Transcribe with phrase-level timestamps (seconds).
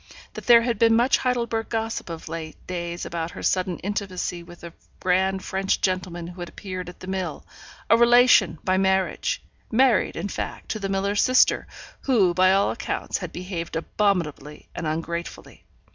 [0.33, 4.63] That there had been much Heidelberg gossip of late days about her sudden intimacy with
[4.63, 7.45] a grand French gentleman who had appeared at the mill
[7.87, 11.67] a relation, by marriage married, in fact, to the miller's sister,
[12.05, 15.65] who, by all accounts, had behaved abominably and ungratefully.